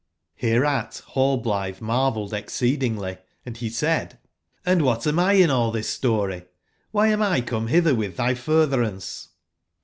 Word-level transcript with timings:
Hereat 0.33 1.03
Rallblitbe 1.15 1.79
marvelled 1.79 2.33
exceedingly, 2.33 3.19
and 3.45 3.59
be 3.59 3.69
said: 3.69 4.17
*'Hnd 4.65 4.81
wbat 4.81 5.05
am 5.05 5.19
I 5.19 5.33
in 5.33 5.51
all 5.51 5.71
tbis 5.71 5.83
story? 5.85 6.47
(Hby 6.91 7.09
am 7.11 7.19
1 7.19 7.43
come 7.43 7.67
bitber 7.67 7.95
witb 7.95 8.13
tby 8.15 8.31
f 8.31 8.45
urtberan 8.47 8.99
ce 8.99 9.27